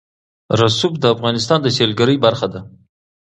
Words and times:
رسوب 0.59 0.93
د 0.99 1.05
افغانستان 1.15 1.59
د 1.63 1.67
سیلګرۍ 1.77 2.17
برخه 2.25 2.47
ده. 2.53 2.61